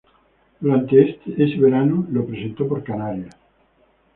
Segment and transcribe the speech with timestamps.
[0.59, 3.35] Durante ese verano lo presentó por Canarias.